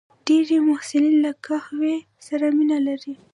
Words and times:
ډېری 0.25 0.57
محصلین 0.67 1.15
له 1.25 1.31
قهوې 1.45 1.95
سره 2.27 2.45
مینه 2.57 2.77
لري. 2.87 3.13